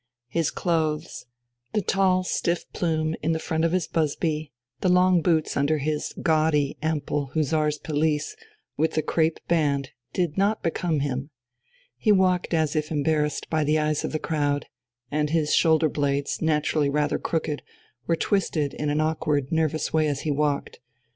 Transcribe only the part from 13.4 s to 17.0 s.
by the eyes of the crowd, and his shoulder blades, naturally